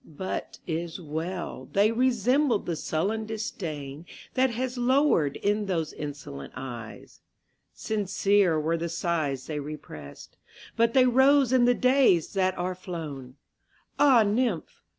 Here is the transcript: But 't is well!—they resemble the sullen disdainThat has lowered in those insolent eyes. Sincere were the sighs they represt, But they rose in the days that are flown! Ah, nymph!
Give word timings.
But 0.03 0.57
't 0.65 0.73
is 0.83 0.99
well!—they 0.99 1.91
resemble 1.91 2.57
the 2.57 2.75
sullen 2.75 3.27
disdainThat 3.27 4.49
has 4.49 4.75
lowered 4.75 5.35
in 5.35 5.67
those 5.67 5.93
insolent 5.93 6.53
eyes. 6.55 7.21
Sincere 7.71 8.59
were 8.59 8.77
the 8.77 8.89
sighs 8.89 9.45
they 9.45 9.59
represt, 9.59 10.37
But 10.75 10.95
they 10.95 11.05
rose 11.05 11.53
in 11.53 11.65
the 11.65 11.75
days 11.75 12.33
that 12.33 12.57
are 12.57 12.73
flown! 12.73 13.35
Ah, 13.99 14.23
nymph! 14.23 14.81